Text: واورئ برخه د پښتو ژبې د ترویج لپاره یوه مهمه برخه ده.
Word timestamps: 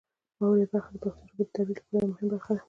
واورئ 0.39 0.65
برخه 0.71 0.91
د 0.93 0.95
پښتو 1.03 1.23
ژبې 1.29 1.43
د 1.47 1.49
ترویج 1.53 1.77
لپاره 1.79 1.95
یوه 1.97 2.09
مهمه 2.11 2.29
برخه 2.33 2.51
ده. 2.55 2.59